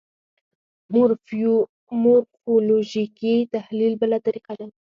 مورفولوژیکي 2.03 3.35
تحلیل 3.53 3.93
بله 4.01 4.17
طریقه 4.27 4.53
ده. 4.59 4.65